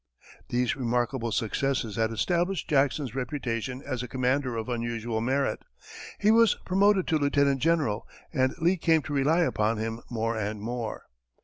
[0.49, 5.59] These remarkable successes had established Jackson's reputation as a commander of unusual merit;
[6.19, 10.59] he was promoted to lieutenant general, and Lee came to rely upon him more and
[10.59, 11.03] more.